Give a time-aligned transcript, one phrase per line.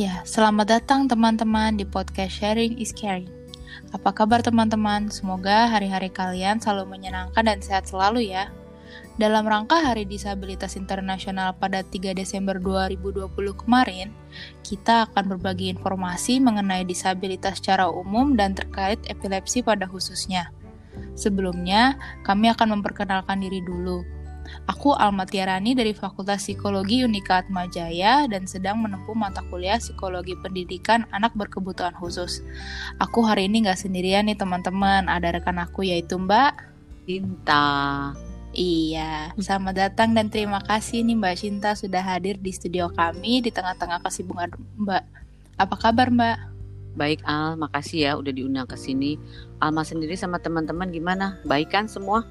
[0.00, 3.28] Ya, selamat datang teman-teman di podcast Sharing is Caring.
[3.92, 5.12] Apa kabar teman-teman?
[5.12, 8.48] Semoga hari-hari kalian selalu menyenangkan dan sehat selalu ya.
[9.20, 13.28] Dalam rangka Hari Disabilitas Internasional pada 3 Desember 2020
[13.60, 14.08] kemarin,
[14.64, 20.48] kita akan berbagi informasi mengenai disabilitas secara umum dan terkait epilepsi pada khususnya.
[21.12, 24.00] Sebelumnya, kami akan memperkenalkan diri dulu.
[24.70, 31.04] Aku Alma Tiarani dari Fakultas Psikologi Unika Atmajaya dan sedang menempuh mata kuliah Psikologi Pendidikan
[31.10, 32.40] Anak Berkebutuhan Khusus.
[33.02, 36.52] Aku hari ini nggak sendirian nih teman-teman, ada rekan aku yaitu Mbak
[37.04, 37.68] Cinta.
[38.50, 43.54] Iya, selamat datang dan terima kasih nih Mbak Cinta sudah hadir di studio kami di
[43.54, 45.02] tengah-tengah kesibukan Mbak.
[45.54, 46.50] Apa kabar Mbak?
[46.98, 49.14] Baik Al, makasih ya udah diundang ke sini.
[49.62, 51.38] Alma sendiri sama teman-teman gimana?
[51.46, 52.26] Baik kan semua?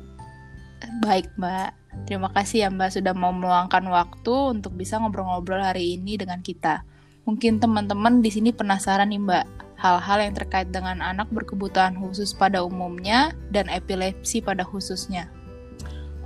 [1.00, 1.79] Baik Mbak.
[2.06, 6.82] Terima kasih ya Mbak sudah mau meluangkan waktu untuk bisa ngobrol-ngobrol hari ini dengan kita.
[7.26, 9.46] Mungkin teman-teman di sini penasaran nih Mbak,
[9.78, 15.30] hal-hal yang terkait dengan anak berkebutuhan khusus pada umumnya dan epilepsi pada khususnya.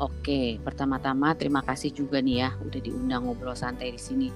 [0.01, 4.29] Oke, pertama-tama terima kasih juga nih ya udah diundang ngobrol santai di sini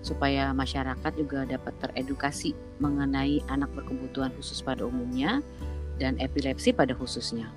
[0.00, 5.42] supaya masyarakat juga dapat teredukasi mengenai anak berkebutuhan khusus pada umumnya
[5.98, 7.50] dan epilepsi pada khususnya.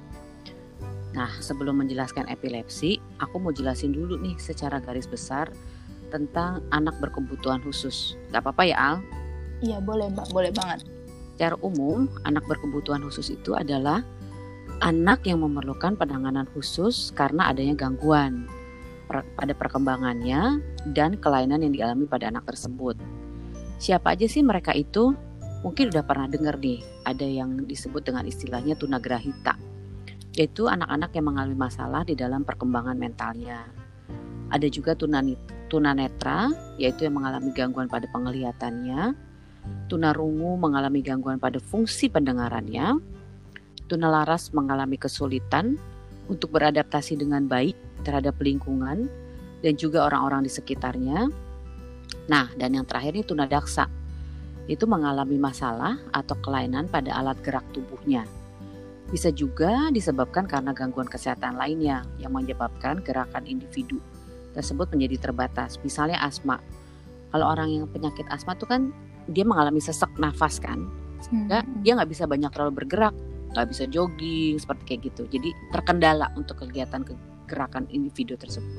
[1.12, 5.52] Nah, sebelum menjelaskan epilepsi, aku mau jelasin dulu nih secara garis besar
[6.08, 8.16] tentang anak berkebutuhan khusus.
[8.32, 8.96] Gak apa-apa ya, Al?
[9.60, 10.28] Iya, boleh, Mbak.
[10.32, 10.88] Boleh banget.
[11.36, 14.04] Secara umum, anak berkebutuhan khusus itu adalah
[14.82, 18.48] anak yang memerlukan penanganan khusus karena adanya gangguan
[19.12, 20.64] pada perkembangannya
[20.96, 22.96] dan kelainan yang dialami pada anak tersebut.
[23.82, 25.12] Siapa aja sih mereka itu?
[25.62, 29.54] Mungkin udah pernah dengar nih, ada yang disebut dengan istilahnya tunagrahita,
[30.36, 33.68] yaitu anak-anak yang mengalami masalah di dalam perkembangan mentalnya.
[34.52, 34.96] Ada juga
[35.68, 39.16] tunanetra, yaitu yang mengalami gangguan pada penglihatannya.
[39.88, 43.00] Tunarungu mengalami gangguan pada fungsi pendengarannya
[43.92, 45.76] tunalaras mengalami kesulitan
[46.32, 47.76] untuk beradaptasi dengan baik
[48.08, 49.12] terhadap lingkungan
[49.60, 51.28] dan juga orang-orang di sekitarnya.
[52.32, 53.92] Nah, dan yang terakhir ini tunadaksa.
[54.72, 58.24] Itu mengalami masalah atau kelainan pada alat gerak tubuhnya.
[59.12, 64.00] Bisa juga disebabkan karena gangguan kesehatan lainnya yang menyebabkan gerakan individu
[64.56, 65.78] tersebut menjadi terbatas.
[65.84, 66.64] Misalnya asma.
[67.32, 68.92] Kalau orang yang penyakit asma itu kan
[69.28, 70.88] dia mengalami sesek nafas kan,
[71.24, 71.86] sehingga hmm.
[71.86, 73.16] dia nggak bisa banyak terlalu bergerak
[73.52, 77.04] nggak bisa jogging seperti kayak gitu jadi terkendala untuk kegiatan
[77.46, 78.72] gerakan individu tersebut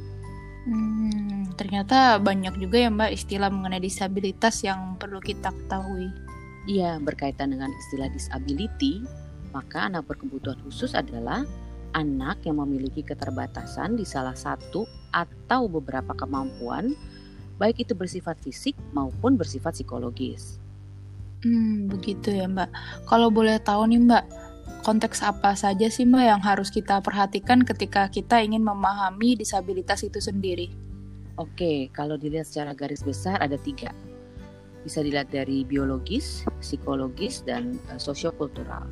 [0.66, 6.09] hmm, ternyata banyak juga ya mbak istilah mengenai disabilitas yang perlu kita ketahui
[6.65, 9.04] iya berkaitan dengan istilah disability
[9.53, 11.45] maka anak berkebutuhan khusus adalah
[11.93, 16.97] anak yang memiliki keterbatasan di salah satu atau beberapa kemampuan
[17.61, 20.59] baik itu bersifat fisik maupun bersifat psikologis.
[21.43, 22.71] Hmm, begitu ya Mbak.
[23.07, 24.25] Kalau boleh tahu nih Mbak,
[24.83, 30.19] konteks apa saja sih Mbak yang harus kita perhatikan ketika kita ingin memahami disabilitas itu
[30.19, 30.71] sendiri?
[31.39, 33.91] Oke, kalau dilihat secara garis besar ada tiga.
[34.83, 38.84] Bisa dilihat dari biologis, psikologis, dan uh, sosiokultural.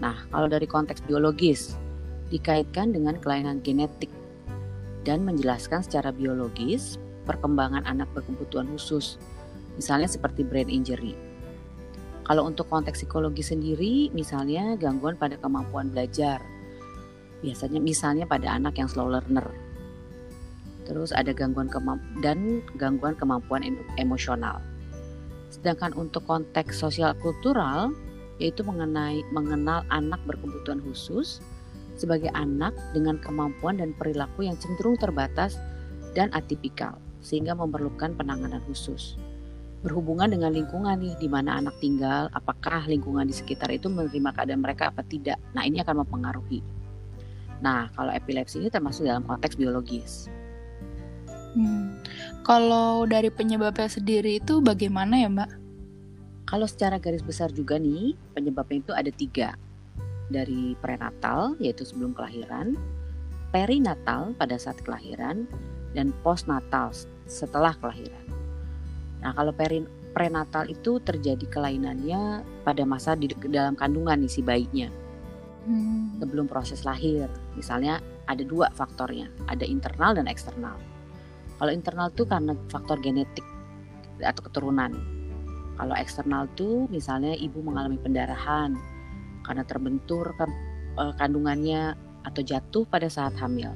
[0.00, 1.76] Nah, kalau dari konteks biologis,
[2.32, 4.08] dikaitkan dengan kelainan genetik
[5.04, 6.96] dan menjelaskan secara biologis
[7.28, 9.20] perkembangan anak berkebutuhan khusus,
[9.76, 11.12] misalnya seperti brain injury
[12.30, 16.38] kalau untuk konteks psikologi sendiri, misalnya gangguan pada kemampuan belajar,
[17.42, 19.50] biasanya misalnya pada anak yang slow learner.
[20.86, 21.66] Terus ada gangguan
[22.22, 23.66] dan gangguan kemampuan
[23.98, 24.62] emosional.
[25.50, 27.90] Sedangkan untuk konteks sosial kultural,
[28.40, 31.44] yaitu mengenai mengenal anak berkebutuhan khusus
[31.94, 35.60] sebagai anak dengan kemampuan dan perilaku yang cenderung terbatas
[36.16, 39.20] dan atipikal, sehingga memerlukan penanganan khusus
[39.80, 44.60] berhubungan dengan lingkungan nih di mana anak tinggal, apakah lingkungan di sekitar itu menerima keadaan
[44.60, 45.40] mereka apa tidak.
[45.56, 46.60] Nah, ini akan mempengaruhi.
[47.64, 50.28] Nah, kalau epilepsi ini termasuk dalam konteks biologis.
[51.56, 51.96] Hmm.
[52.44, 55.50] Kalau dari penyebabnya sendiri itu bagaimana ya, Mbak?
[56.50, 59.54] Kalau secara garis besar juga nih, penyebabnya itu ada tiga.
[60.26, 62.74] Dari prenatal, yaitu sebelum kelahiran,
[63.54, 65.46] perinatal pada saat kelahiran,
[65.94, 66.90] dan postnatal
[67.30, 68.26] setelah kelahiran.
[69.22, 74.90] Nah, kalau perin prenatal itu terjadi kelainannya pada masa di dalam kandungan nih si bayinya.
[75.70, 76.18] Hmm.
[76.18, 77.30] Sebelum proses lahir.
[77.54, 80.74] Misalnya ada dua faktornya, ada internal dan eksternal.
[81.62, 83.46] Kalau internal itu karena faktor genetik
[84.18, 85.19] atau keturunan.
[85.80, 88.76] Kalau eksternal itu misalnya ibu mengalami pendarahan
[89.48, 90.52] karena terbentur kan,
[91.16, 93.72] kandungannya atau jatuh pada saat hamil.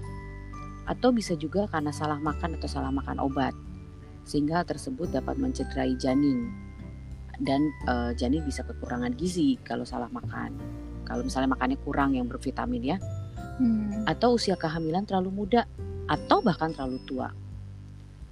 [0.84, 3.56] Atau bisa juga karena salah makan atau salah makan obat
[4.28, 6.52] sehingga hal tersebut dapat mencederai janin
[7.40, 10.52] dan uh, janin bisa kekurangan gizi kalau salah makan.
[11.08, 12.96] Kalau misalnya makannya kurang yang bervitamin ya,
[13.60, 14.04] hmm.
[14.04, 15.64] atau usia kehamilan terlalu muda
[16.04, 17.32] atau bahkan terlalu tua.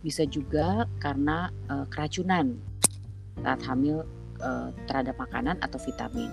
[0.05, 2.57] Bisa juga karena uh, keracunan
[3.41, 4.05] saat hamil
[4.43, 6.29] uh, terhadap makanan atau vitamin.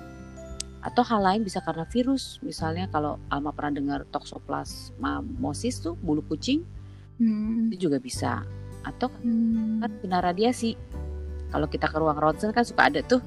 [0.80, 2.40] Atau hal lain bisa karena virus.
[2.44, 6.64] Misalnya kalau Alma pernah dengar toxoplasmosis tuh bulu kucing
[7.20, 7.72] hmm.
[7.72, 8.44] itu juga bisa.
[8.84, 9.84] Atau hmm.
[9.84, 10.76] kan kena radiasi.
[11.50, 13.22] Kalau kita ke ruang ronsen kan suka ada tuh.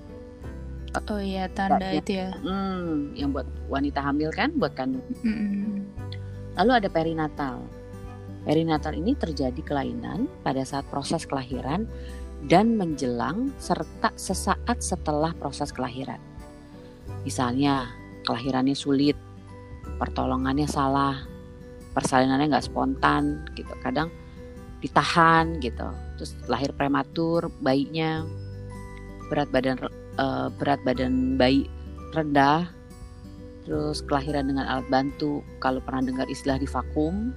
[1.09, 2.37] Oh iya tanda itu ya.
[2.37, 5.05] hmm, yang buat wanita hamil kan buat kandung.
[5.25, 5.89] Hmm.
[6.53, 7.65] lalu ada perinatal.
[8.45, 11.89] Perinatal ini terjadi kelainan pada saat proses kelahiran
[12.51, 16.19] dan menjelang serta sesaat setelah proses kelahiran
[17.23, 17.87] Misalnya
[18.27, 19.15] kelahirannya sulit,
[19.99, 21.23] pertolongannya salah,
[21.95, 23.71] persalinannya nggak spontan gitu.
[23.79, 24.11] Kadang
[24.83, 25.87] ditahan gitu.
[26.19, 28.27] Terus lahir prematur bayinya
[29.31, 29.79] berat badan
[30.19, 31.71] uh, berat badan bayi
[32.11, 32.67] rendah.
[33.63, 37.31] Terus kelahiran dengan alat bantu kalau pernah dengar istilah di vakum.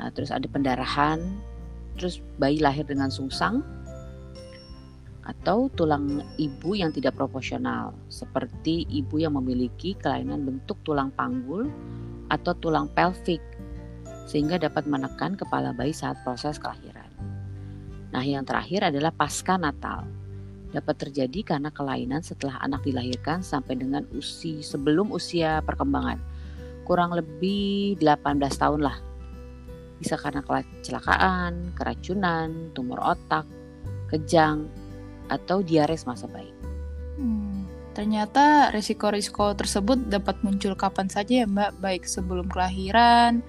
[0.00, 1.22] Nah, terus ada pendarahan,
[2.00, 3.60] terus bayi lahir dengan sungsang,
[5.28, 11.68] atau tulang ibu yang tidak proporsional, seperti ibu yang memiliki kelainan bentuk tulang panggul
[12.32, 13.44] atau tulang pelvik,
[14.24, 17.06] sehingga dapat menekan kepala bayi saat proses kelahiran.
[18.10, 20.08] Nah, yang terakhir adalah pasca natal.
[20.70, 26.18] Dapat terjadi karena kelainan setelah anak dilahirkan sampai dengan usia sebelum usia perkembangan.
[26.86, 29.09] Kurang lebih 18 tahun lah.
[30.00, 33.44] Bisa karena kecelakaan, keracunan, tumor otak,
[34.08, 34.66] kejang,
[35.30, 36.50] atau diares masa bayi.
[37.20, 43.44] Hmm, ternyata risiko-risiko tersebut dapat muncul kapan saja ya Mbak, baik sebelum kelahiran,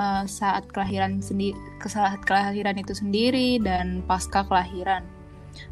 [0.00, 5.04] uh, saat kelahiran sendiri, saat kelahiran itu sendiri dan pasca kelahiran.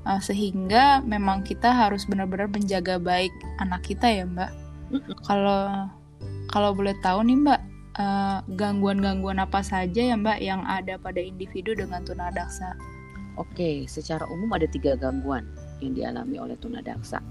[0.04, 3.32] Uh, sehingga memang kita harus benar-benar menjaga baik
[3.62, 4.52] anak kita ya Mbak.
[5.24, 5.88] Kalau
[6.48, 7.60] kalau boleh tahu nih Mbak,
[7.98, 12.78] uh, gangguan-gangguan apa saja ya Mbak yang ada pada individu dengan tunadaksa?
[13.38, 15.46] Oke, secara umum ada tiga gangguan
[15.78, 17.22] yang dialami oleh tunadaksa.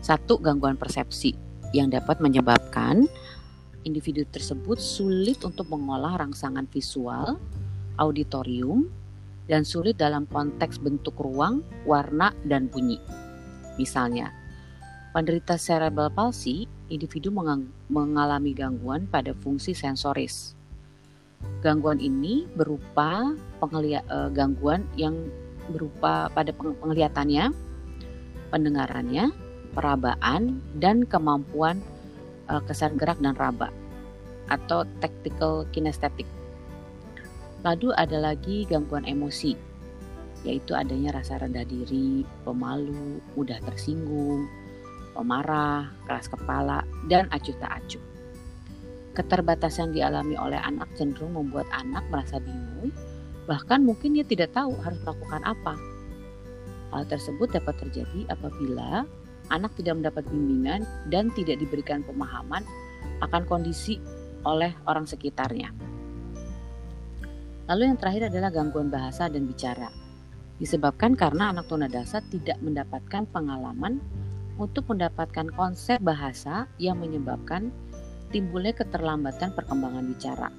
[0.00, 1.36] Satu, gangguan persepsi
[1.76, 3.04] yang dapat menyebabkan
[3.84, 7.36] individu tersebut sulit untuk mengolah rangsangan visual,
[8.00, 8.88] auditorium,
[9.48, 12.96] dan sulit dalam konteks bentuk ruang, warna, dan bunyi.
[13.76, 14.32] Misalnya,
[15.12, 17.32] penderita cerebral palsy, individu
[17.88, 20.58] mengalami gangguan pada fungsi sensoris,
[21.62, 25.14] Gangguan ini berupa uh, gangguan yang
[25.70, 27.50] berupa pada penglihatannya,
[28.50, 29.30] pendengarannya,
[29.74, 31.82] perabaan, dan kemampuan
[32.46, 33.70] uh, kesan gerak dan raba
[34.48, 36.26] atau tactical kinesthetic.
[37.66, 39.58] Lalu ada lagi gangguan emosi,
[40.46, 44.46] yaitu adanya rasa rendah diri, pemalu, mudah tersinggung,
[45.18, 48.04] pemarah, keras kepala, dan acuh tak acuh.
[49.18, 52.94] Keterbatasan dialami oleh anak cenderung membuat anak merasa bingung,
[53.50, 55.74] bahkan mungkin dia tidak tahu harus melakukan apa.
[56.94, 59.02] Hal tersebut dapat terjadi apabila
[59.50, 62.62] anak tidak mendapat bimbingan dan tidak diberikan pemahaman
[63.18, 63.98] akan kondisi
[64.46, 65.74] oleh orang sekitarnya.
[67.68, 69.90] Lalu yang terakhir adalah gangguan bahasa dan bicara.
[70.56, 74.00] Disebabkan karena anak tunadaksa tidak mendapatkan pengalaman
[74.58, 77.70] untuk mendapatkan konsep bahasa yang menyebabkan
[78.34, 80.50] timbulnya keterlambatan perkembangan bicara,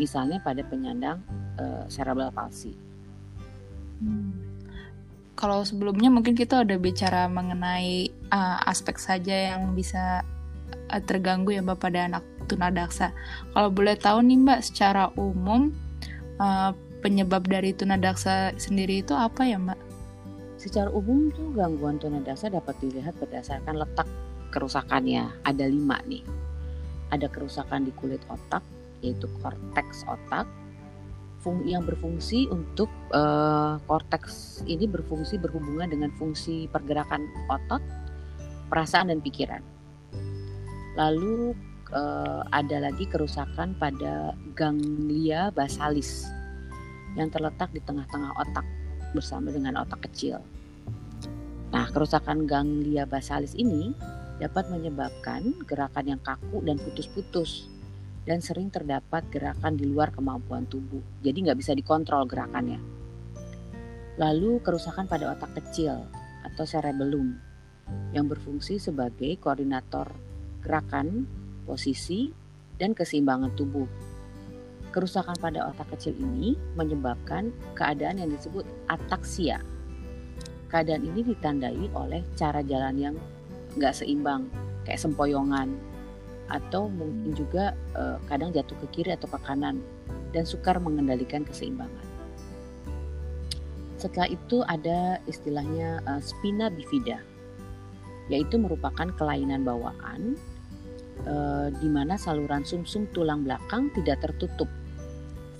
[0.00, 1.20] misalnya pada penyandang
[1.60, 2.72] uh, cerebral palsy.
[4.00, 4.32] Hmm.
[5.36, 10.22] Kalau sebelumnya mungkin kita udah bicara mengenai uh, aspek saja yang bisa
[10.88, 13.10] uh, terganggu ya Mbak pada anak tunadaksa.
[13.52, 15.74] Kalau boleh tahu nih Mbak secara umum
[16.38, 16.70] uh,
[17.02, 19.91] penyebab dari tunadaksa sendiri itu apa ya Mbak?
[20.62, 24.06] Secara umum tuh gangguan tunadaksa dapat dilihat berdasarkan letak
[24.54, 25.42] kerusakannya.
[25.42, 26.22] Ada lima nih
[27.12, 28.64] ada kerusakan di kulit otak
[29.04, 30.48] yaitu korteks otak
[31.66, 37.82] yang berfungsi untuk uh, korteks ini berfungsi berhubungan dengan fungsi pergerakan otot,
[38.70, 39.58] perasaan dan pikiran.
[40.94, 41.50] Lalu
[41.90, 46.30] uh, ada lagi kerusakan pada ganglia basalis
[47.18, 48.62] yang terletak di tengah-tengah otak
[49.10, 50.38] bersama dengan otak kecil.
[51.72, 53.96] Nah, kerusakan ganglia basalis ini
[54.36, 57.72] dapat menyebabkan gerakan yang kaku dan putus-putus
[58.28, 61.02] dan sering terdapat gerakan di luar kemampuan tubuh.
[61.24, 62.78] Jadi nggak bisa dikontrol gerakannya.
[64.20, 66.04] Lalu kerusakan pada otak kecil
[66.44, 67.40] atau cerebellum
[68.12, 70.12] yang berfungsi sebagai koordinator
[70.62, 71.24] gerakan,
[71.64, 72.30] posisi,
[72.76, 73.88] dan keseimbangan tubuh.
[74.92, 79.64] Kerusakan pada otak kecil ini menyebabkan keadaan yang disebut ataksia.
[80.72, 83.14] Keadaan ini ditandai oleh cara jalan yang
[83.76, 84.48] nggak seimbang,
[84.88, 85.76] kayak sempoyongan,
[86.48, 89.84] atau mungkin juga uh, kadang jatuh ke kiri atau ke kanan,
[90.32, 92.08] dan sukar mengendalikan keseimbangan.
[94.00, 97.20] Setelah itu ada istilahnya uh, spina bifida,
[98.32, 100.40] yaitu merupakan kelainan bawaan
[101.28, 104.72] uh, di mana saluran sumsum -sum tulang belakang tidak tertutup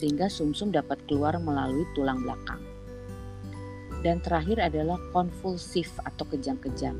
[0.00, 2.71] sehingga sumsum -sum dapat keluar melalui tulang belakang.
[4.02, 6.98] Dan terakhir adalah konvulsif atau kejang-kejang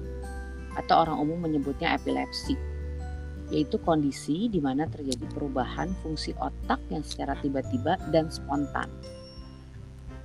[0.72, 2.56] atau orang umum menyebutnya epilepsi
[3.52, 8.88] yaitu kondisi di mana terjadi perubahan fungsi otak yang secara tiba-tiba dan spontan.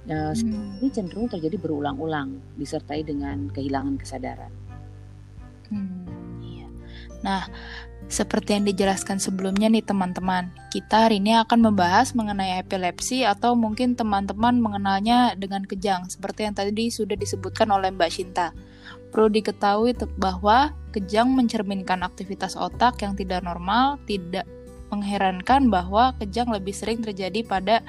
[0.08, 0.80] Nah, hmm.
[0.80, 4.54] Ini cenderung terjadi berulang-ulang, disertai dengan kehilangan kesadaran.
[5.68, 6.72] Hmm, iya.
[7.20, 7.44] Nah,
[8.08, 14.00] seperti yang dijelaskan sebelumnya nih teman-teman, kita hari ini akan membahas mengenai epilepsi atau mungkin
[14.00, 18.56] teman-teman mengenalnya dengan kejang, seperti yang tadi sudah disebutkan oleh Mbak Shinta.
[19.12, 24.48] Perlu diketahui bahwa kejang mencerminkan aktivitas otak yang tidak normal, tidak
[24.88, 27.84] mengherankan bahwa kejang lebih sering terjadi pada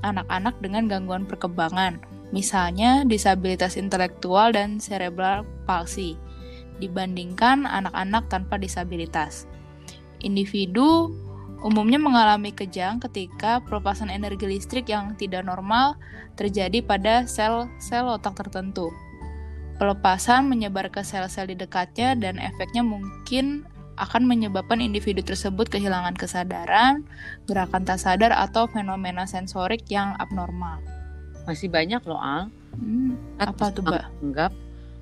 [0.00, 2.00] anak-anak dengan gangguan perkembangan,
[2.32, 6.16] misalnya disabilitas intelektual dan cerebral palsy,
[6.80, 9.44] dibandingkan anak-anak tanpa disabilitas.
[10.24, 11.12] Individu
[11.60, 15.96] umumnya mengalami kejang ketika pelepasan energi listrik yang tidak normal
[16.36, 18.88] terjadi pada sel-sel otak tertentu.
[19.76, 23.64] Pelepasan menyebar ke sel-sel di dekatnya dan efeknya mungkin
[24.00, 27.04] akan menyebabkan individu tersebut kehilangan kesadaran,
[27.44, 30.80] gerakan tak sadar, atau fenomena sensorik yang abnormal.
[31.44, 32.48] Masih banyak loh, Al.
[32.80, 34.04] Hmm, apa tuh, Mbak?
[34.24, 34.52] Anggap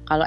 [0.09, 0.25] kalau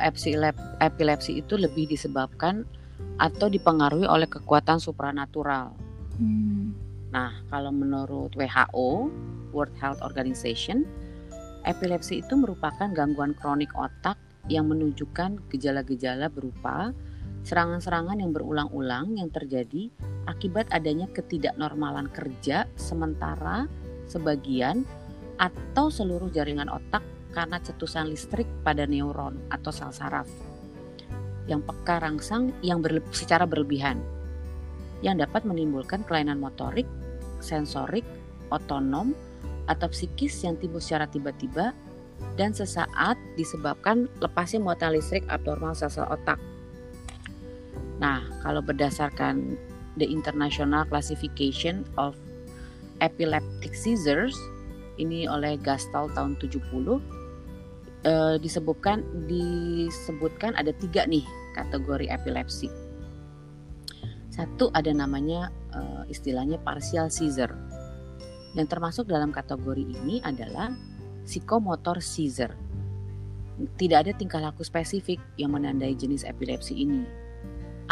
[0.77, 2.69] epilepsi itu lebih disebabkan
[3.17, 5.73] atau dipengaruhi oleh kekuatan supranatural.
[6.21, 6.77] Hmm.
[7.09, 9.09] Nah, kalau menurut WHO,
[9.51, 10.85] World Health Organization,
[11.65, 16.93] epilepsi itu merupakan gangguan kronik otak yang menunjukkan gejala-gejala berupa
[17.41, 19.89] serangan-serangan yang berulang-ulang yang terjadi
[20.29, 23.65] akibat adanya ketidaknormalan kerja sementara
[24.05, 24.85] sebagian
[25.41, 30.27] atau seluruh jaringan otak karena cetusan listrik pada neuron atau sel saraf
[31.50, 34.00] yang peka rangsang yang berle secara berlebihan
[35.01, 36.85] yang dapat menimbulkan kelainan motorik,
[37.41, 38.05] sensorik,
[38.53, 39.17] otonom,
[39.65, 41.73] atau psikis yang timbul secara tiba-tiba
[42.38, 46.38] dan sesaat disebabkan lepasnya muatan listrik abnormal sel-sel otak.
[47.97, 49.57] Nah, kalau berdasarkan
[49.97, 52.13] the International Classification of
[53.01, 54.38] Epileptic Seizures
[55.01, 57.01] ini oleh Gastal tahun 70
[58.05, 61.25] eh, disebutkan disebutkan ada tiga nih
[61.58, 62.67] kategori epilepsi.
[64.31, 67.53] Satu ada namanya eh, istilahnya partial seizure.
[68.58, 70.75] Yang termasuk dalam kategori ini adalah
[71.24, 72.55] psikomotor seizure.
[73.62, 77.22] Tidak ada tingkah laku spesifik yang menandai jenis epilepsi ini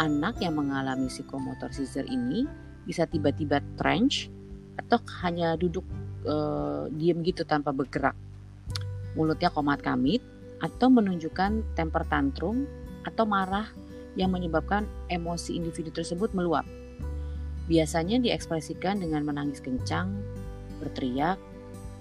[0.00, 2.48] anak yang mengalami psikomotor seizure ini
[2.88, 4.32] bisa tiba-tiba trench
[4.80, 5.84] atau hanya duduk
[6.24, 6.34] e,
[6.96, 8.16] diem gitu tanpa bergerak.
[9.18, 10.22] Mulutnya komat kamit
[10.60, 12.68] atau menunjukkan temper tantrum
[13.02, 13.66] atau marah
[14.14, 16.66] yang menyebabkan emosi individu tersebut meluap.
[17.70, 20.18] Biasanya diekspresikan dengan menangis kencang,
[20.82, 21.38] berteriak,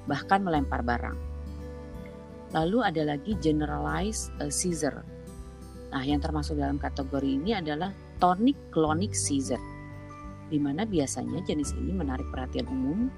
[0.09, 1.17] bahkan melempar barang.
[2.49, 5.19] Lalu ada lagi generalized eh, seizure
[5.89, 7.89] Nah, yang termasuk dalam kategori ini adalah
[8.21, 9.61] tonic clonic seizure,
[10.47, 13.09] di mana biasanya jenis ini menarik perhatian umum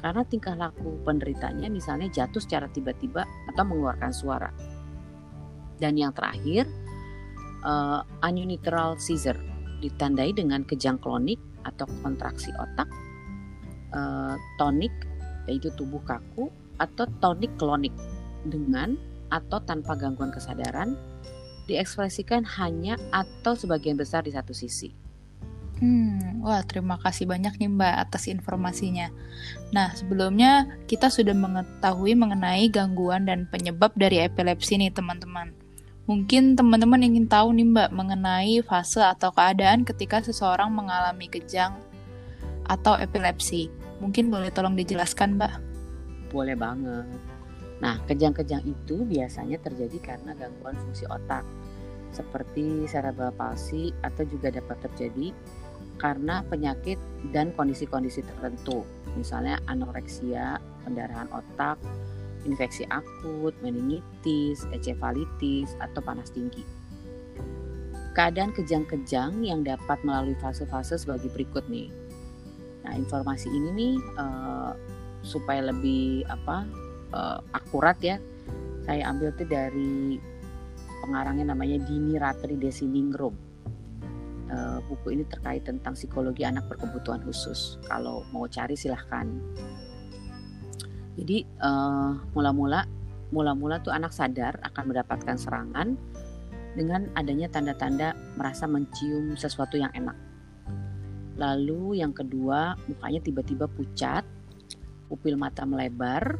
[0.00, 4.50] karena tingkah laku penderitanya misalnya jatuh secara tiba-tiba atau mengeluarkan suara.
[5.76, 6.64] Dan yang terakhir,
[7.64, 9.40] uh, unilateral seizure
[9.84, 12.88] ditandai dengan kejang klonik atau kontraksi otak,
[13.92, 14.92] uh, tonik
[15.46, 16.48] yaitu tubuh kaku
[16.80, 17.92] atau tonik klonik
[18.46, 18.96] dengan
[19.30, 20.94] atau tanpa gangguan kesadaran
[21.66, 25.05] diekspresikan hanya atau sebagian besar di satu sisi.
[25.76, 29.12] Hmm, wah terima kasih banyak nih Mbak atas informasinya.
[29.76, 35.52] Nah, sebelumnya kita sudah mengetahui mengenai gangguan dan penyebab dari epilepsi nih teman-teman.
[36.08, 41.76] Mungkin teman-teman ingin tahu nih Mbak mengenai fase atau keadaan ketika seseorang mengalami kejang
[42.64, 43.68] atau epilepsi.
[44.00, 45.54] Mungkin boleh tolong dijelaskan Mbak?
[46.32, 47.04] Boleh banget.
[47.84, 51.44] Nah, kejang-kejang itu biasanya terjadi karena gangguan fungsi otak
[52.16, 55.36] seperti cerebral palsy atau juga dapat terjadi
[55.96, 57.00] karena penyakit
[57.32, 58.84] dan kondisi-kondisi tertentu,
[59.16, 61.80] misalnya anoreksia, pendarahan otak,
[62.44, 66.62] infeksi akut, meningitis, encefalitis, atau panas tinggi.
[68.16, 71.92] Keadaan kejang-kejang yang dapat melalui fase-fase sebagai berikut nih.
[72.86, 74.72] Nah, informasi ini nih uh,
[75.26, 76.62] supaya lebih apa
[77.10, 78.16] uh, akurat ya
[78.86, 80.22] saya ambil tuh dari
[81.02, 83.34] pengarangnya namanya Dini Ratri Desiningrum
[84.52, 89.26] uh, buku ini terkait tentang psikologi anak berkebutuhan khusus kalau mau cari silahkan
[91.16, 92.84] jadi uh, mula-mula
[93.34, 95.98] mula-mula tuh anak sadar akan mendapatkan serangan
[96.76, 100.14] dengan adanya tanda-tanda merasa mencium sesuatu yang enak.
[101.40, 104.24] Lalu yang kedua, mukanya tiba-tiba pucat,
[105.08, 106.36] pupil mata melebar,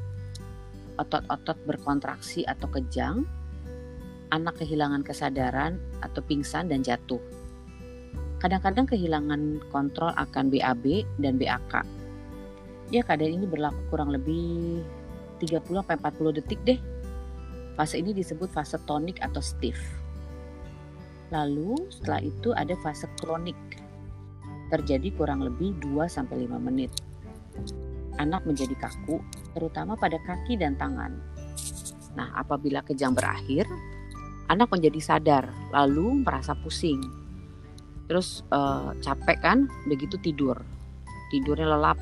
[1.01, 3.25] otot-otot berkontraksi atau kejang,
[4.33, 7.21] anak kehilangan kesadaran atau pingsan dan jatuh.
[8.37, 11.73] Kadang-kadang kehilangan kontrol akan BAB dan BAK.
[12.93, 14.85] Ya keadaan ini berlaku kurang lebih
[15.41, 16.79] 30-40 detik deh.
[17.77, 19.77] Fase ini disebut fase tonik atau stiff.
[21.35, 23.59] Lalu setelah itu ada fase kronik.
[24.71, 26.93] Terjadi kurang lebih 2-5 menit.
[28.17, 29.21] Anak menjadi kaku,
[29.53, 31.13] terutama pada kaki dan tangan.
[32.17, 33.69] Nah, apabila kejang berakhir,
[34.49, 37.26] anak menjadi sadar, lalu merasa pusing.
[38.07, 39.59] Terus uh, capek kan,
[39.91, 40.59] begitu tidur.
[41.31, 41.99] Tidurnya lelap.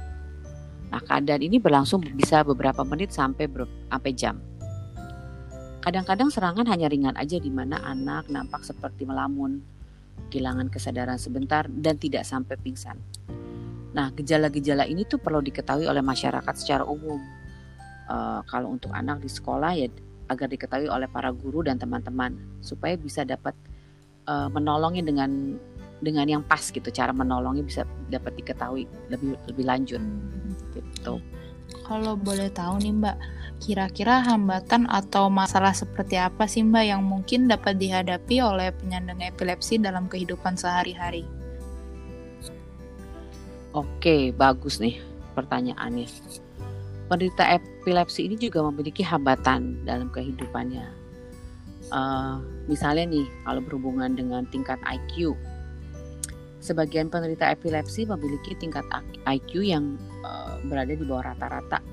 [0.93, 4.37] Nah, keadaan ini berlangsung bisa beberapa menit sampai ber, sampai jam.
[5.85, 9.61] Kadang-kadang serangan hanya ringan aja di mana anak nampak seperti melamun,
[10.33, 12.97] kehilangan kesadaran sebentar dan tidak sampai pingsan.
[13.95, 17.21] Nah, gejala-gejala ini tuh perlu diketahui oleh masyarakat secara umum.
[18.05, 19.89] Uh, kalau untuk anak di sekolah ya
[20.29, 23.57] agar diketahui oleh para guru dan teman-teman supaya bisa dapat
[24.29, 25.57] uh, menolongnya dengan
[26.05, 27.83] dengan yang pas gitu cara menolongnya bisa
[28.13, 30.03] dapat diketahui lebih lebih lanjut
[30.77, 31.19] gitu.
[31.89, 33.17] Kalau boleh tahu nih Mbak,
[33.65, 39.81] Kira-kira hambatan atau masalah seperti apa sih Mbak yang mungkin dapat dihadapi oleh penyandang epilepsi
[39.81, 41.25] dalam kehidupan sehari-hari?
[43.73, 45.01] Oke, bagus nih
[45.33, 46.07] pertanyaannya.
[47.09, 50.85] Penderita epilepsi ini juga memiliki hambatan dalam kehidupannya.
[51.89, 55.41] Uh, misalnya nih, kalau berhubungan dengan tingkat IQ,
[56.65, 58.89] sebagian penderita epilepsi memiliki tingkat
[59.29, 61.85] IQ yang uh, berada di bawah rata-rata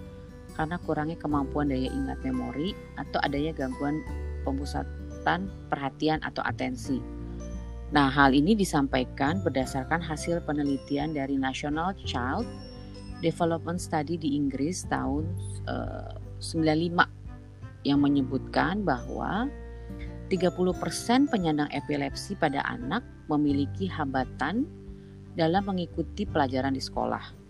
[0.55, 3.99] karena kurangnya kemampuan daya ingat memori atau adanya gangguan
[4.47, 7.03] pemusatan perhatian atau atensi.
[7.91, 12.47] Nah, hal ini disampaikan berdasarkan hasil penelitian dari National Child
[13.19, 15.27] Development Study di Inggris tahun
[15.67, 19.51] uh, eh, 95 yang menyebutkan bahwa
[20.32, 24.63] 30% penyandang epilepsi pada anak memiliki hambatan
[25.36, 27.41] dalam mengikuti pelajaran di sekolah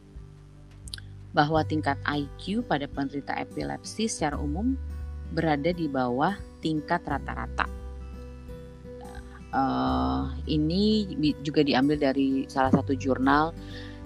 [1.31, 4.75] bahwa tingkat IQ pada penderita epilepsi secara umum
[5.31, 7.69] berada di bawah tingkat rata-rata.
[9.51, 11.11] Uh, ini
[11.43, 13.51] juga diambil dari salah satu jurnal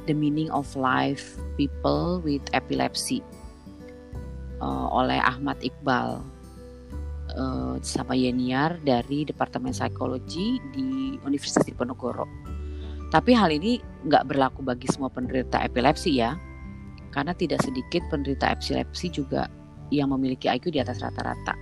[0.10, 3.22] The Meaning of Life People with Epilepsy
[4.58, 6.26] uh, oleh Ahmad Iqbal
[7.36, 12.26] uh, sama Yeniar dari Departemen Psikologi di Universitas Diponegoro.
[13.12, 16.36] Tapi hal ini nggak berlaku bagi semua penderita epilepsi ya
[17.14, 19.48] karena tidak sedikit penderita epilepsi juga
[19.94, 21.54] yang memiliki IQ di atas rata-rata.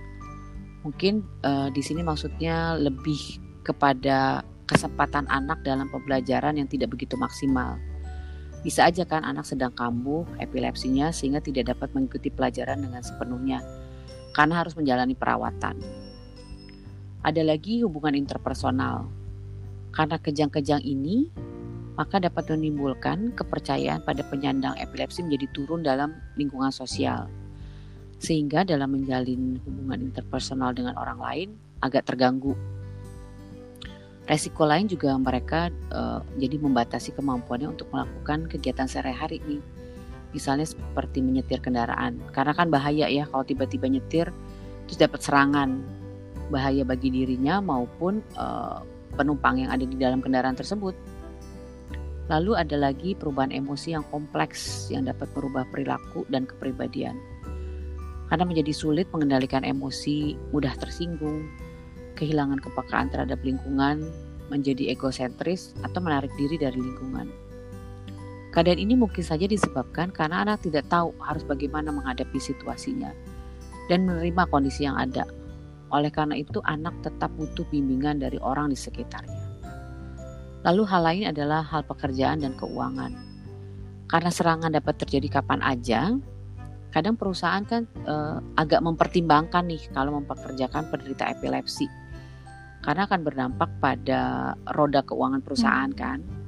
[0.82, 7.76] Mungkin uh, di sini maksudnya lebih kepada kesempatan anak dalam pembelajaran yang tidak begitu maksimal.
[8.64, 13.60] Bisa aja kan anak sedang kambuh epilepsinya sehingga tidak dapat mengikuti pelajaran dengan sepenuhnya
[14.34, 15.78] karena harus menjalani perawatan.
[17.24, 19.08] Ada lagi hubungan interpersonal.
[19.94, 21.30] Karena kejang-kejang ini
[21.94, 27.30] maka dapat menimbulkan kepercayaan pada penyandang epilepsi menjadi turun dalam lingkungan sosial.
[28.18, 32.58] Sehingga dalam menjalin hubungan interpersonal dengan orang lain agak terganggu.
[34.24, 39.62] Resiko lain juga mereka uh, jadi membatasi kemampuannya untuk melakukan kegiatan sehari-hari nih.
[40.34, 42.18] Misalnya seperti menyetir kendaraan.
[42.34, 44.28] Karena kan bahaya ya kalau tiba-tiba nyetir
[44.90, 45.80] terus dapat serangan.
[46.52, 48.84] Bahaya bagi dirinya maupun uh,
[49.16, 50.92] penumpang yang ada di dalam kendaraan tersebut
[52.32, 57.20] Lalu ada lagi perubahan emosi yang kompleks yang dapat merubah perilaku dan kepribadian.
[58.32, 61.44] Karena menjadi sulit mengendalikan emosi, mudah tersinggung,
[62.16, 64.08] kehilangan kepekaan terhadap lingkungan,
[64.48, 67.28] menjadi egosentris atau menarik diri dari lingkungan.
[68.54, 73.10] Keadaan ini mungkin saja disebabkan karena anak tidak tahu harus bagaimana menghadapi situasinya
[73.90, 75.26] dan menerima kondisi yang ada.
[75.90, 79.42] Oleh karena itu, anak tetap butuh bimbingan dari orang di sekitarnya.
[80.62, 83.10] Lalu hal lain adalah hal pekerjaan dan keuangan.
[84.06, 86.14] Karena serangan dapat terjadi kapan aja,
[86.94, 88.14] kadang perusahaan kan e,
[88.54, 91.90] agak mempertimbangkan nih kalau mempekerjakan penderita epilepsi.
[92.86, 95.98] Karena akan berdampak pada roda keuangan perusahaan hmm.
[95.98, 96.43] kan.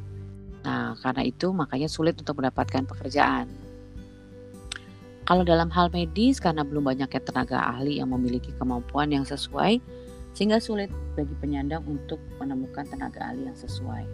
[0.66, 3.46] Nah, karena itu makanya sulit untuk mendapatkan pekerjaan.
[5.26, 9.79] Kalau dalam hal medis karena belum banyaknya tenaga ahli yang memiliki kemampuan yang sesuai
[10.35, 14.05] sehingga sulit bagi penyandang untuk menemukan tenaga ahli yang sesuai.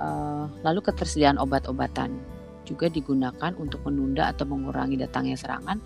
[0.00, 2.16] Uh, lalu ketersediaan obat-obatan
[2.64, 5.78] juga digunakan untuk menunda atau mengurangi datangnya serangan.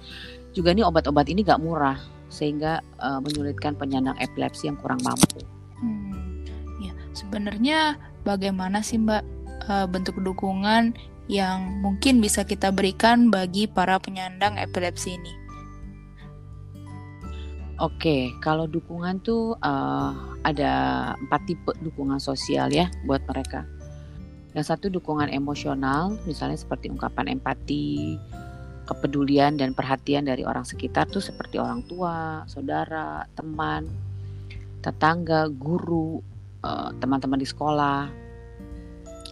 [0.52, 5.44] Juga nih obat-obat ini gak murah sehingga uh, menyulitkan penyandang epilepsi yang kurang mampu.
[5.76, 6.46] Hmm,
[6.80, 9.22] ya sebenarnya bagaimana sih Mbak
[9.68, 10.96] uh, bentuk dukungan
[11.28, 15.32] yang mungkin bisa kita berikan bagi para penyandang epilepsi ini?
[17.82, 20.12] Oke, kalau dukungan tuh uh,
[20.46, 20.72] ada
[21.18, 23.66] empat tipe dukungan sosial ya buat mereka.
[24.54, 28.14] Yang satu dukungan emosional, misalnya seperti ungkapan empati,
[28.86, 33.90] kepedulian dan perhatian dari orang sekitar tuh seperti orang tua, saudara, teman,
[34.78, 36.22] tetangga, guru,
[36.64, 38.08] eh, teman-teman di sekolah.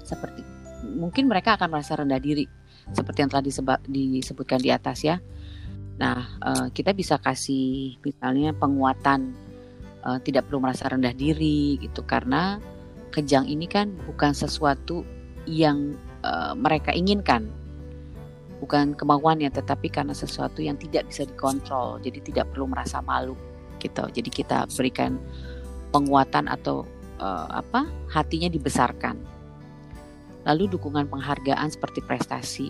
[0.05, 0.45] Seperti
[0.93, 2.45] mungkin mereka akan merasa rendah diri
[2.91, 5.23] seperti yang telah disebut, disebutkan di atas ya.
[6.03, 9.37] Nah, uh, kita bisa kasih misalnya penguatan
[10.03, 12.59] uh, tidak perlu merasa rendah diri gitu karena
[13.15, 15.07] kejang ini kan bukan sesuatu
[15.47, 15.95] yang
[16.27, 17.47] uh, mereka inginkan.
[18.59, 22.03] Bukan kemauannya tetapi karena sesuatu yang tidak bisa dikontrol.
[22.03, 23.39] Jadi tidak perlu merasa malu
[23.79, 24.07] gitu.
[24.11, 25.19] Jadi kita berikan
[25.91, 26.87] penguatan atau
[27.23, 27.87] uh, apa?
[28.11, 29.33] hatinya dibesarkan
[30.47, 32.69] lalu dukungan penghargaan seperti prestasi.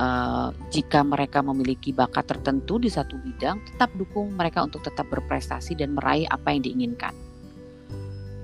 [0.00, 5.76] Uh, jika mereka memiliki bakat tertentu di satu bidang, tetap dukung mereka untuk tetap berprestasi
[5.76, 7.12] dan meraih apa yang diinginkan.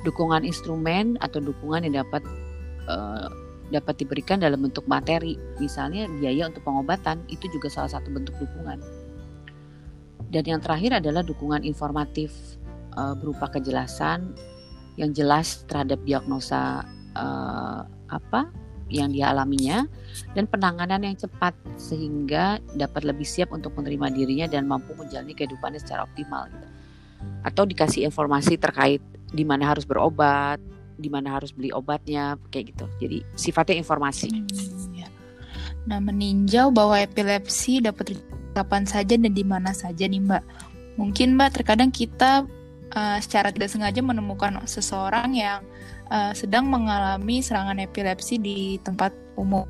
[0.04, 2.20] Dukungan instrumen atau dukungan yang dapat
[2.92, 3.32] uh,
[3.72, 8.78] dapat diberikan dalam bentuk materi, misalnya biaya untuk pengobatan, itu juga salah satu bentuk dukungan.
[10.28, 12.32] Dan yang terakhir adalah dukungan informatif
[12.96, 14.32] berupa kejelasan
[14.96, 16.84] yang jelas terhadap diagnosa
[17.16, 18.48] uh, apa
[18.86, 19.82] yang dia alaminya
[20.38, 25.82] dan penanganan yang cepat sehingga dapat lebih siap untuk menerima dirinya dan mampu menjalani kehidupannya
[25.82, 26.68] secara optimal gitu.
[27.42, 29.02] Atau dikasih informasi terkait
[29.34, 30.62] di mana harus berobat,
[30.96, 32.86] di mana harus beli obatnya kayak gitu.
[33.02, 34.30] Jadi sifatnya informasi.
[34.30, 35.08] Hmm, ya.
[35.86, 38.16] Nah, meninjau bahwa epilepsi dapat
[38.54, 40.42] kapan saja dan di mana saja nih, Mbak.
[40.96, 42.48] Mungkin Mbak terkadang kita
[42.94, 45.64] uh, secara tidak sengaja menemukan seseorang yang
[46.12, 49.66] uh, sedang mengalami serangan epilepsi di tempat umum.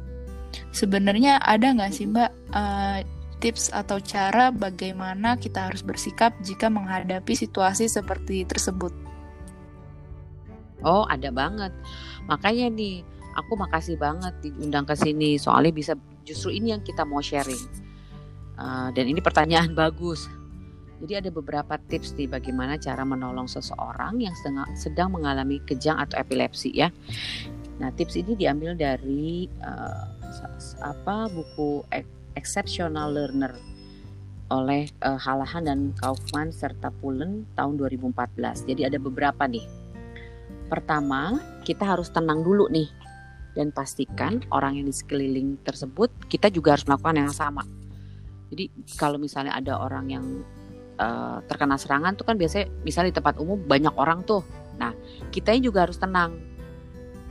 [0.72, 3.00] Sebenarnya ada nggak sih Mbak uh,
[3.40, 8.92] tips atau cara bagaimana kita harus bersikap jika menghadapi situasi seperti tersebut?
[10.84, 11.72] Oh ada banget.
[12.28, 13.04] Makanya nih
[13.36, 15.92] aku makasih banget diundang ke sini soalnya bisa
[16.24, 17.60] justru ini yang kita mau sharing.
[18.56, 20.24] Uh, dan ini pertanyaan bagus
[21.04, 24.32] jadi ada beberapa tips nih bagaimana cara menolong seseorang yang
[24.72, 26.88] sedang mengalami kejang atau epilepsi ya.
[27.76, 30.08] Nah tips ini diambil dari uh,
[30.80, 31.84] apa buku
[32.36, 33.52] Exceptional Learner
[34.48, 38.68] oleh uh, Halahan dan Kaufman serta Pullen tahun 2014.
[38.68, 39.66] Jadi ada beberapa nih.
[40.66, 42.86] Pertama, kita harus tenang dulu nih
[43.54, 47.64] dan pastikan orang yang di sekeliling tersebut kita juga harus melakukan yang sama.
[48.52, 50.24] Jadi kalau misalnya ada orang yang
[51.00, 54.42] uh, terkena serangan tuh kan biasanya misalnya di tempat umum banyak orang tuh.
[54.76, 54.92] Nah,
[55.32, 56.36] kita juga harus tenang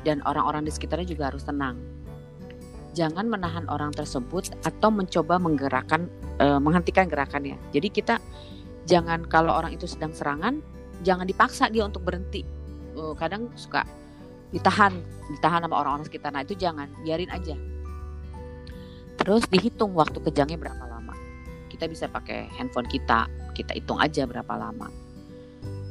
[0.05, 1.77] dan orang-orang di sekitarnya juga harus tenang.
[2.95, 6.07] Jangan menahan orang tersebut atau mencoba menggerakkan
[6.39, 7.59] uh, menghentikan gerakannya.
[7.75, 8.15] Jadi kita
[8.87, 10.63] jangan kalau orang itu sedang serangan,
[11.03, 12.47] jangan dipaksa dia untuk berhenti.
[12.95, 13.83] Uh, kadang suka
[14.55, 14.95] ditahan,
[15.35, 16.31] ditahan sama orang-orang sekitar.
[16.31, 17.59] Nah, itu jangan, biarin aja.
[19.19, 21.11] Terus dihitung waktu kejangnya berapa lama.
[21.67, 24.91] Kita bisa pakai handphone kita kita hitung aja berapa lama.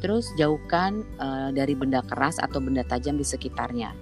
[0.05, 3.96] Terus jauhkan uh, dari benda keras atau benda tajam di sekitarnya.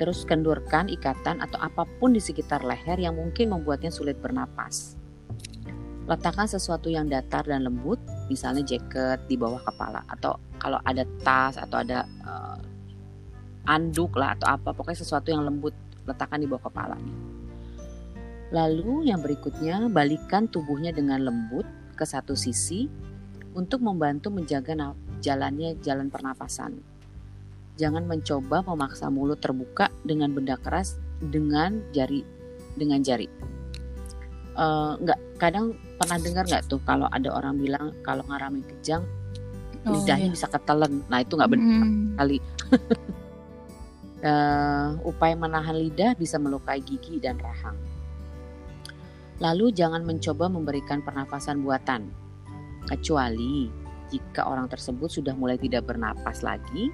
[0.00, 4.96] Terus kendurkan ikatan atau apa pun di sekitar leher yang mungkin membuatnya sulit bernapas.
[6.08, 8.00] Letakkan sesuatu yang datar dan lembut,
[8.32, 12.56] misalnya jaket di bawah kepala atau kalau ada tas atau ada uh,
[13.68, 15.76] anduk lah atau apa, pokoknya sesuatu yang lembut
[16.08, 17.12] letakkan di bawah kepalanya.
[18.48, 22.86] Lalu yang berikutnya balikan tubuhnya dengan lembut ke satu sisi
[23.58, 26.78] untuk membantu menjaga jalannya jalan pernapasan.
[27.74, 32.22] Jangan mencoba memaksa mulut terbuka dengan benda keras dengan jari
[32.78, 33.26] dengan jari.
[34.58, 39.06] Uh, nggak kadang pernah dengar nggak tuh kalau ada orang bilang kalau ngaramin kejang
[39.86, 40.34] oh, lidahnya iya.
[40.34, 41.02] bisa ketelen.
[41.06, 42.18] Nah itu nggak benar mm.
[42.18, 42.38] kali.
[44.26, 47.78] uh, upaya menahan lidah bisa melukai gigi dan rahang.
[49.38, 52.10] Lalu jangan mencoba memberikan pernafasan buatan,
[52.90, 53.70] kecuali
[54.08, 56.90] jika orang tersebut sudah mulai tidak bernapas lagi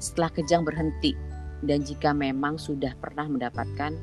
[0.00, 1.12] setelah kejang berhenti
[1.62, 3.94] dan jika memang sudah pernah mendapatkan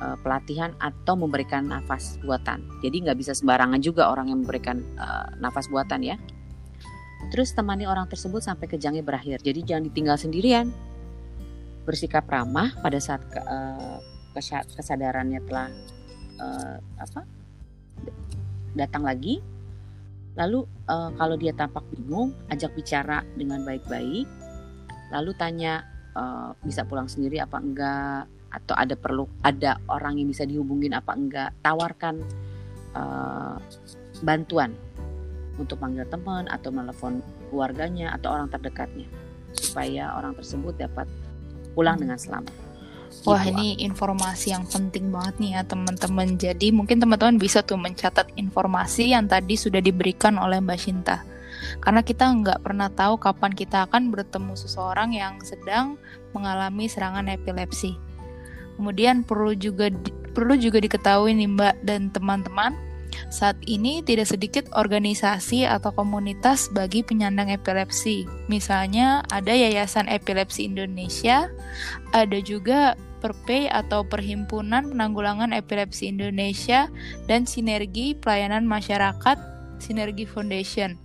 [0.00, 2.64] uh, pelatihan atau memberikan nafas buatan.
[2.80, 6.16] Jadi nggak bisa sembarangan juga orang yang memberikan uh, nafas buatan ya.
[7.32, 9.40] Terus temani orang tersebut sampai kejangnya berakhir.
[9.40, 10.68] Jadi jangan ditinggal sendirian.
[11.82, 13.98] Bersikap ramah pada saat ke, uh,
[14.78, 15.72] kesadarannya telah
[16.40, 17.20] uh, apa
[18.76, 19.40] datang lagi.
[20.32, 24.24] Lalu uh, kalau dia tampak bingung, ajak bicara dengan baik-baik.
[25.12, 25.84] Lalu tanya
[26.16, 31.12] uh, bisa pulang sendiri apa enggak atau ada perlu ada orang yang bisa dihubungin apa
[31.16, 32.20] enggak tawarkan
[32.96, 33.56] uh,
[34.20, 34.76] bantuan
[35.60, 37.20] untuk panggil teman atau menelepon
[37.52, 39.08] keluarganya atau orang terdekatnya
[39.52, 41.04] supaya orang tersebut dapat
[41.76, 42.61] pulang dengan selamat.
[43.22, 46.34] Wah gitu, ini informasi yang penting banget nih ya teman-teman.
[46.40, 51.22] Jadi mungkin teman-teman bisa tuh mencatat informasi yang tadi sudah diberikan oleh Mbak Shinta.
[51.78, 56.00] Karena kita nggak pernah tahu kapan kita akan bertemu seseorang yang sedang
[56.34, 57.94] mengalami serangan epilepsi.
[58.80, 59.92] Kemudian perlu juga
[60.32, 62.72] perlu juga diketahui nih Mbak dan teman-teman,
[63.28, 68.24] saat ini tidak sedikit organisasi atau komunitas bagi penyandang epilepsi.
[68.48, 71.46] Misalnya ada Yayasan Epilepsi Indonesia,
[72.16, 76.90] ada juga Perpay atau Perhimpunan Penanggulangan Epilepsi Indonesia
[77.30, 79.38] dan Sinergi Pelayanan Masyarakat
[79.78, 80.98] Sinergi Foundation.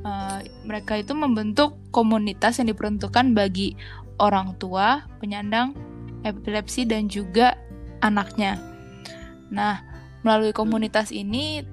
[0.00, 3.78] Uh, mereka itu membentuk komunitas yang diperuntukkan bagi
[4.18, 5.76] orang tua penyandang
[6.24, 7.56] epilepsi dan juga
[8.00, 8.60] anaknya.
[9.50, 9.89] Nah,
[10.20, 11.64] melalui komunitas ini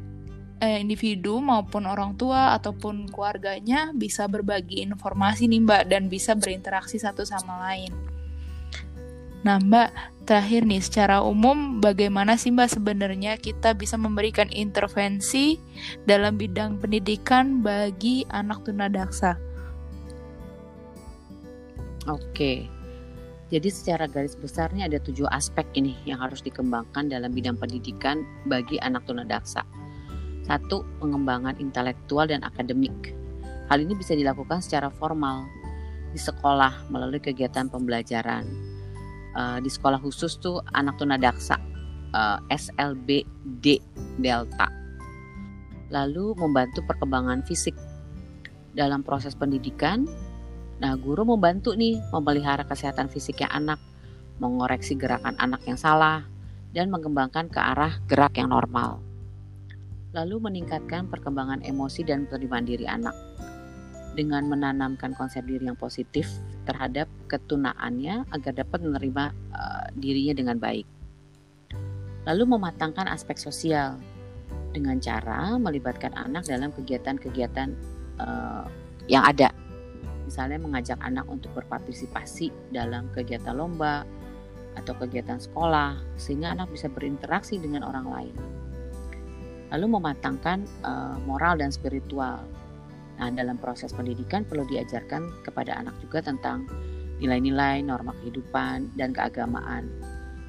[0.62, 6.98] eh, individu maupun orang tua ataupun keluarganya bisa berbagi informasi nih Mbak dan bisa berinteraksi
[6.98, 7.92] satu sama lain.
[9.46, 9.90] Nah Mbak,
[10.28, 15.62] terakhir nih secara umum bagaimana sih Mbak sebenarnya kita bisa memberikan intervensi
[16.04, 19.38] dalam bidang pendidikan bagi anak tunadaksa?
[22.08, 22.72] Oke,
[23.48, 28.76] jadi secara garis besarnya ada tujuh aspek ini yang harus dikembangkan dalam bidang pendidikan bagi
[28.84, 29.64] anak tunadaksa.
[30.44, 33.16] Satu, pengembangan intelektual dan akademik.
[33.72, 35.48] Hal ini bisa dilakukan secara formal
[36.12, 38.48] di sekolah melalui kegiatan pembelajaran.
[39.38, 41.62] Uh, di sekolah khusus tuh anak tunadaksa
[42.10, 43.78] eh, SLBD
[44.18, 44.66] Delta.
[45.94, 47.78] Lalu membantu perkembangan fisik
[48.74, 50.10] dalam proses pendidikan
[50.78, 53.82] Nah, guru membantu nih memelihara kesehatan fisiknya anak,
[54.38, 56.22] mengoreksi gerakan anak yang salah,
[56.78, 59.02] dan mengembangkan ke arah gerak yang normal.
[60.14, 63.14] Lalu meningkatkan perkembangan emosi dan penerimaan diri anak
[64.14, 66.30] dengan menanamkan konsep diri yang positif
[66.66, 70.86] terhadap ketunaannya agar dapat menerima uh, dirinya dengan baik.
[72.26, 73.98] Lalu mematangkan aspek sosial
[74.74, 77.74] dengan cara melibatkan anak dalam kegiatan-kegiatan
[78.22, 78.66] uh,
[79.08, 79.54] yang ada
[80.38, 84.06] misalnya mengajak anak untuk berpartisipasi dalam kegiatan lomba
[84.78, 88.36] atau kegiatan sekolah sehingga anak bisa berinteraksi dengan orang lain.
[89.74, 92.46] Lalu mematangkan uh, moral dan spiritual.
[93.18, 96.70] Nah, dalam proses pendidikan perlu diajarkan kepada anak juga tentang
[97.18, 99.90] nilai-nilai, norma kehidupan, dan keagamaan.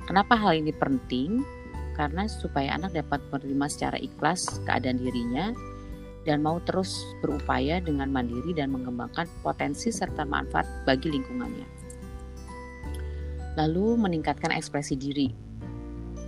[0.05, 1.41] Kenapa hal ini penting?
[1.97, 5.57] Karena supaya anak dapat menerima secara ikhlas keadaan dirinya
[6.27, 11.67] dan mau terus berupaya dengan mandiri dan mengembangkan potensi serta manfaat bagi lingkungannya.
[13.59, 15.29] Lalu meningkatkan ekspresi diri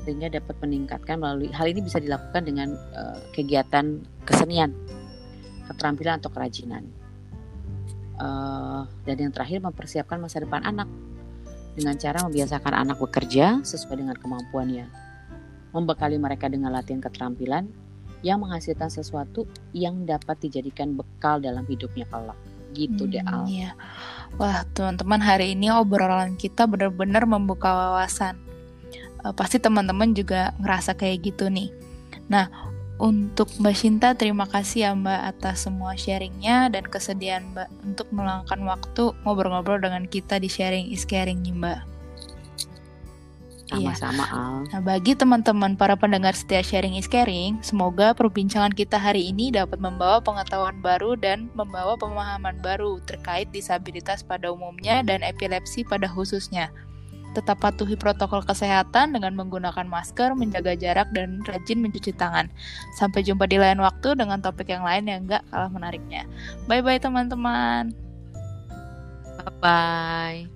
[0.01, 4.73] sehingga dapat meningkatkan melalui hal ini bisa dilakukan dengan uh, kegiatan kesenian,
[5.69, 6.89] keterampilan atau kerajinan.
[8.21, 10.89] Uh, dan yang terakhir mempersiapkan masa depan anak
[11.73, 14.89] dengan cara membiasakan anak bekerja sesuai dengan kemampuannya,
[15.73, 17.69] membekali mereka dengan latihan keterampilan
[18.21, 22.37] yang menghasilkan sesuatu yang dapat dijadikan bekal dalam hidupnya kelak.
[22.71, 23.45] Gitu hmm, deh Al.
[23.51, 23.71] Iya.
[24.39, 28.39] Wah, teman-teman hari ini obrolan kita benar-benar membuka wawasan.
[29.21, 31.69] Uh, pasti teman-teman juga ngerasa kayak gitu nih.
[32.31, 32.47] Nah,
[33.01, 38.61] untuk Mbak Shinta, terima kasih ya Mbak atas semua sharingnya dan kesediaan Mbak untuk meluangkan
[38.69, 41.90] waktu ngobrol-ngobrol dengan kita di Sharing is Caring nih Mbak.
[43.71, 44.35] Sama-sama iya.
[44.35, 44.55] Al.
[44.67, 49.79] Nah, bagi teman-teman para pendengar setia Sharing is Caring, semoga perbincangan kita hari ini dapat
[49.79, 56.75] membawa pengetahuan baru dan membawa pemahaman baru terkait disabilitas pada umumnya dan epilepsi pada khususnya.
[57.31, 62.51] Tetap patuhi protokol kesehatan dengan menggunakan masker, menjaga jarak, dan rajin mencuci tangan.
[62.99, 66.27] Sampai jumpa di lain waktu dengan topik yang lain yang gak kalah menariknya.
[66.67, 67.95] Bye-bye teman-teman.
[69.47, 70.51] Bye-bye.